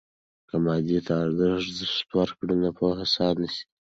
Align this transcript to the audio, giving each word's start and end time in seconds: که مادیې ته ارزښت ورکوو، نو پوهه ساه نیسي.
که 0.49 0.55
مادیې 0.65 0.99
ته 1.07 1.13
ارزښت 1.23 2.07
ورکوو، 2.17 2.59
نو 2.61 2.69
پوهه 2.77 3.05
ساه 3.13 3.33
نیسي. 3.39 3.63